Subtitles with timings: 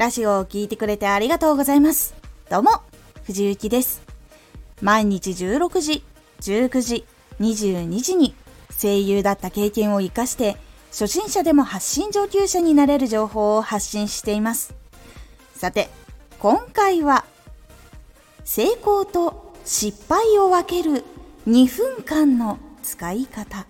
[0.00, 2.14] ラジオを聴いてくれてありがとうございます。
[2.48, 2.70] どうも、
[3.24, 4.00] 藤幸です。
[4.80, 6.02] 毎日16時、
[6.40, 7.04] 19時、
[7.38, 8.34] 22時に
[8.80, 10.56] 声優だった経験を活かして
[10.88, 14.74] 初心者でも発信上級者になれる情報を発信しています。
[15.54, 15.90] さて、
[16.38, 17.26] 今回は
[18.44, 21.04] 成功と失敗を分ける
[21.46, 23.66] 2分間の使い方。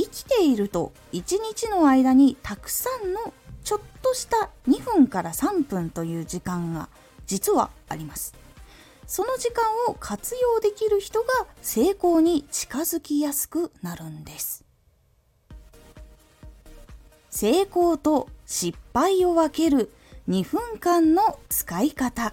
[0.00, 6.88] 生きていると1日の間にたくさんのちょっとした2分から3分という時間が
[7.26, 8.34] 実はあります。
[9.06, 11.28] その時間を活用できる人が
[11.62, 14.64] 成功に近づきやすくなるんです。
[17.28, 19.92] 成功と失敗を分ける
[20.28, 22.32] 2分間の使い方。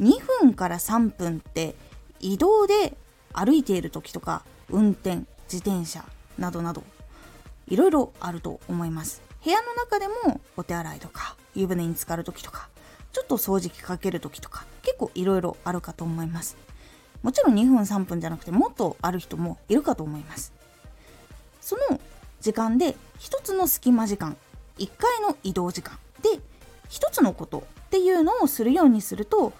[0.00, 1.74] 2分から3分って
[2.18, 2.96] 移動で
[3.32, 5.22] 歩いている時とか運転、
[5.52, 6.04] 自転車
[6.38, 6.82] などなど
[7.68, 9.22] いろいろあると思います。
[9.42, 12.68] 部屋の中でもお手洗いとか湯船に浸かる時とか
[13.12, 16.56] ちょっと掃除機かける時とか結構いろいろあるかと思います
[17.22, 20.52] もちろん2分3分じゃなくてもっとある人もいるかと思います
[21.60, 22.00] その
[22.40, 24.36] 時間で1つの隙間時間
[24.78, 26.40] 1回の移動時間で
[26.90, 29.52] 1つのことっていうのをするようにすると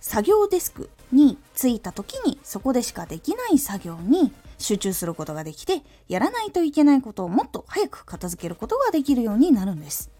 [0.00, 10.10] 作業デスクに着いた時にそこでしかできない作業に集中することができてやらないといけないことをもっと早く片付けることができるようになるんです。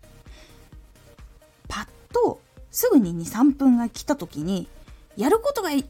[1.69, 4.69] パッとすぐに23分が来た時に
[5.17, 5.85] やることがいっ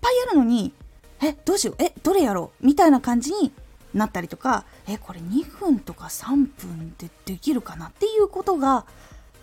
[0.00, 0.72] ぱいあるのに
[1.20, 3.52] えどうしようえどれやろうみたいな感じに
[3.92, 8.86] なったりとかえこれ2分とか3分でできるかなっていうことが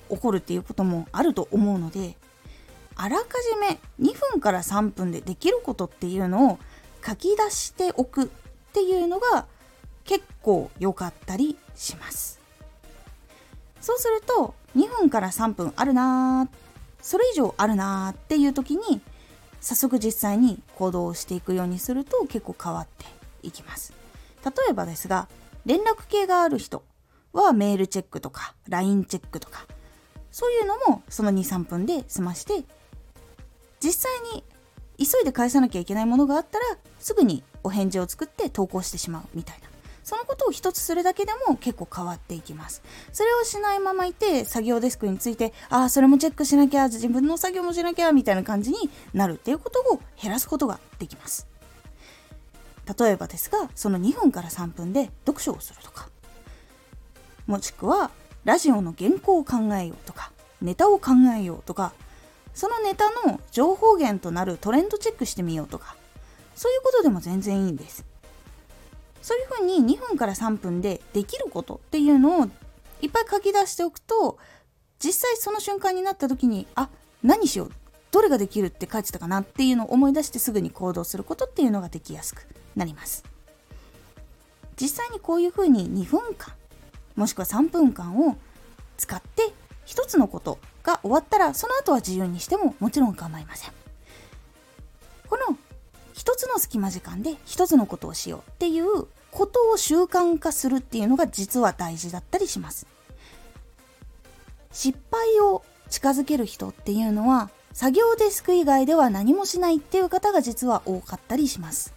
[0.10, 2.16] 起こるっていうこともあると思うので
[2.96, 6.60] あらかじめ2分から3分でできることっていうのを
[7.06, 8.32] 書き出しておく
[8.76, 9.46] っていうのが
[10.04, 12.42] 結構良かったりします。
[13.80, 16.56] そうすると2分から3分あるなー
[17.02, 19.00] それ以上あるなーっていう時に
[19.62, 23.06] 早速実際に行動していくようにすると結構変わって
[23.44, 23.94] いきます。
[24.44, 25.30] 例えばですが
[25.66, 26.84] 連絡系がある人
[27.32, 29.66] はメールチェックとか LINE チェックとか
[30.32, 32.66] そういうのもその23分で済まして
[33.80, 34.44] 実際に
[34.98, 36.66] 急いで返さなきゃいけないものがあったら
[37.00, 39.70] すぐにお返事を作って投稿してしまうみたいな
[40.06, 42.84] そのことを一つするだけでも結構変わっていきます。
[43.12, 48.78] それをしないままいて、作業デスクについて、ああ、それもチェックしなきゃ、自分の作業もしなきゃ、みたいな感じに
[49.16, 51.48] なるっていうことを減らすことができます。
[53.00, 56.08] 例えばですが、その2分から3分で読書をするとか、
[57.48, 58.12] もしくは、
[58.44, 61.94] ラジオの原稿を考えようとか、ネタを考えようとか、
[62.56, 65.96] そのネタの情報源となるトレンドチェックしてみようとか、
[66.56, 68.04] そういうことでも全然いいんです。
[69.22, 72.46] そういうふうに2分から3分でできることっていうのを
[73.02, 74.38] いっぱい書き出しておくと
[75.04, 76.90] 実際その瞬間になった時にあ
[77.24, 77.72] 何しよう
[78.12, 82.46] どれができるって書いてたかなっていうのを思い出してすぐに行動することっていうのができやすく
[82.76, 83.26] なります
[84.80, 86.54] 実際にこういうふうに2分間
[87.16, 88.38] もしくは3分間を
[88.96, 89.54] 使って
[89.86, 93.72] 一つのことが終わったらその後は自由にしてももちろん構いません
[95.28, 95.58] この
[96.14, 102.88] 一つの隙間時間で一つのことをしようっていうことを習慣化するっていうのが実は大事だったりします。
[104.72, 111.94] 失敗を近づける人っていうのは作業デスク以外では何もしないっていう方が実は多かったりします。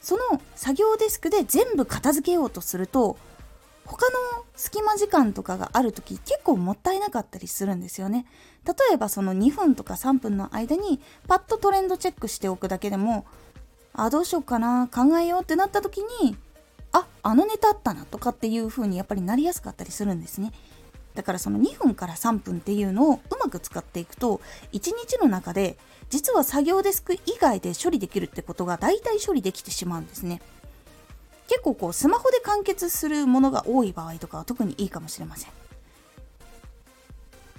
[0.00, 3.16] その作業デスクで全部片付けようとすると
[3.86, 8.26] 他の隙間時間とかがある時結構もったいなかったりするんですよね。
[8.64, 13.26] 例えばその2分とか3分の間にパッとトレンドチェックしておくだけでも
[13.92, 16.36] あどうしようかな考えようってなった時に
[16.92, 20.52] ああのネタあったなとかっていう風にやっぱりなりやすかったりするんですね
[21.14, 24.40] だからその2分から3分っていうのをうまく使っていくと
[24.72, 25.76] 1日の中で
[26.10, 30.40] 実は作業デスク以外で処理できるってことが大体処理できてしまうんですね
[31.48, 35.50] 結構こうスマホで完結するものが多い場合とかは特にいいかもしれません。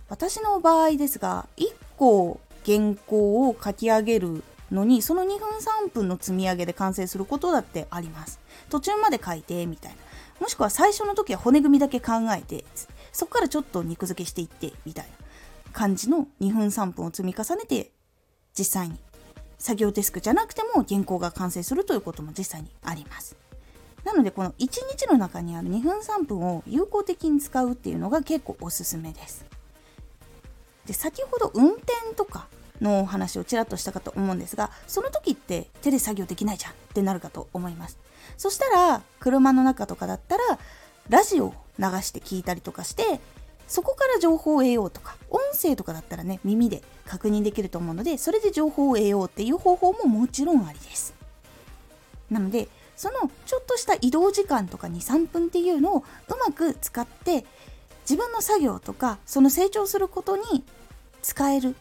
[0.09, 5.49] 私の場合ですが1個原稿を書き上げるのにその2分
[5.85, 8.39] 3分の積み上げで完成することだってあります。
[8.69, 9.97] 途中まで書いてみたいな。
[10.39, 12.65] もしくは最初の時は骨組みだけ考えて
[13.13, 15.11] そこからちょっと肉付けしていってみたいな
[15.71, 17.91] 感じの2分3分を積み重ねて
[18.57, 18.99] 実際に。
[19.57, 23.35] 作業デスクじゃなくても原稿が完成するということも実際にあります。
[24.05, 29.45] なのでこの1日の中にある2分3分を有効的に使うっていうのが結構おすすめです。
[30.85, 32.47] で先ほど運転とか
[32.79, 37.97] のお話をちらっとしたかと思うんですがその時って手で作業できないじゃんってなるかと思います。
[38.37, 40.43] そしたら車の中とかだったら
[41.09, 43.19] ラジオを流して聞いたりとかして
[43.67, 51.15] そこから情報を得ようとか音声とかだったらね耳で確認できると思うのでそれで情報を得ようっていう方法ももちろんありです。
[52.29, 56.03] なのでそのちょっとした移動時間とか23分っていうのをう
[56.45, 57.45] まく使って
[58.01, 60.63] 自分の作業とかその成長することに
[61.21, 61.75] 使える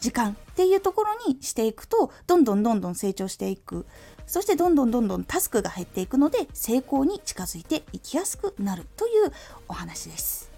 [0.00, 3.86] 時間っていうところにしていくとどんどんどんどん成長していく。
[4.26, 9.32] そしてどんどんどんどんタスクが減っていくので成功に近づいていきやすくなるという
[9.68, 10.50] お話です。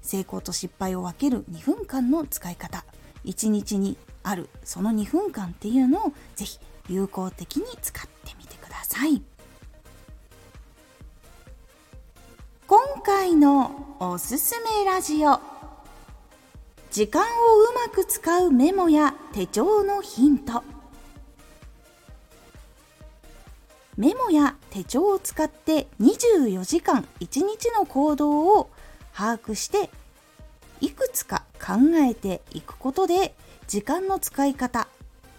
[0.00, 2.84] 成功と失敗を分ける2分間の使い方。
[3.24, 6.58] 1日にあるその2分間っていうのをぜひ
[6.88, 9.22] 有効的に使ってみてください。
[12.70, 15.40] 今回のおすすめラジオ。
[16.92, 20.62] 時間をうまく使うメモや手帳のヒント。
[23.96, 28.70] メモや手帳を使って24時間1日の行動を
[29.12, 29.90] 把握して
[30.80, 31.74] いくつか考
[32.08, 33.34] えていくことで
[33.66, 34.86] 時間の使い方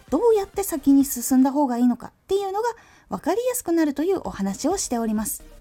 [0.09, 2.67] どうやって先に進んだ方がいいのかっていうのが
[3.07, 5.60] 分かりやすくなるというお話をしております。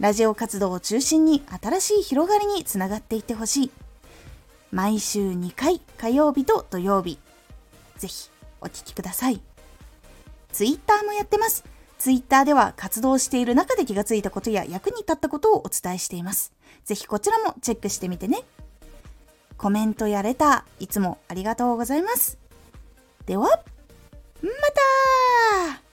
[0.00, 3.70] ラジオ活動を中心に新しい広がりにつながっていってほしい。
[4.72, 7.18] 毎週2回火曜日と土曜日。
[7.96, 8.28] ぜひ
[8.60, 9.40] お聴きください。
[10.52, 11.64] ツイッターもやってます。
[11.98, 16.52] ツイッターでは活動している中で気がついたことや役に立ったことをお伝えしています。
[16.84, 18.42] ぜひこちらもチェックしてみてね。
[19.56, 22.38] コメントやレター、いつもありがとうございます。
[23.26, 23.48] では、
[24.42, 24.50] ま
[25.72, 25.83] た